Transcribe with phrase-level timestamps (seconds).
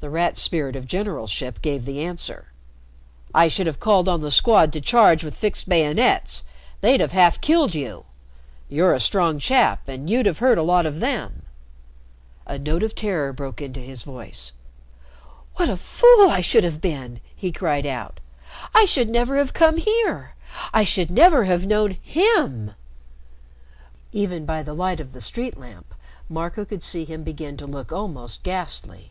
[0.00, 2.52] The Rat's spirit of generalship gave the answer.
[3.34, 6.44] "I should have called on the Squad to charge with fixed bayonets.
[6.82, 8.04] They'd have half killed you.
[8.68, 11.42] You're a strong chap, and you'd have hurt a lot of them."
[12.46, 14.52] A note of terror broke into his voice.
[15.56, 18.20] "What a fool I should have been!" he cried out.
[18.72, 20.36] "I should never have come here!
[20.72, 22.70] I should never have known him!"
[24.12, 25.92] Even by the light of the street lamp
[26.28, 29.10] Marco could see him begin to look almost ghastly.